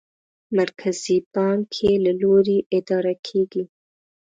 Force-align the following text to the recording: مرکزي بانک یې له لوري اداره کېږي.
مرکزي 0.57 1.17
بانک 1.33 1.69
یې 1.83 1.93
له 2.05 2.11
لوري 2.21 2.57
اداره 2.77 3.13
کېږي. 3.27 3.63